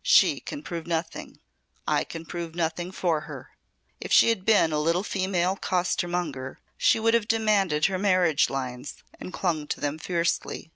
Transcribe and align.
She 0.00 0.40
can 0.40 0.62
prove 0.62 0.86
nothing. 0.86 1.40
I 1.86 2.04
can 2.04 2.24
prove 2.24 2.54
nothing 2.54 2.90
for 2.90 3.20
her. 3.28 3.50
If 4.00 4.14
she 4.14 4.30
had 4.30 4.46
been 4.46 4.72
a 4.72 4.78
little 4.80 5.02
female 5.02 5.56
costermonger 5.56 6.56
she 6.78 6.98
would 6.98 7.12
have 7.12 7.28
demanded 7.28 7.84
her 7.84 7.98
'marriage 7.98 8.48
lines' 8.48 9.04
and 9.20 9.30
clung 9.30 9.66
to 9.66 9.80
them 9.80 9.98
fiercely. 9.98 10.72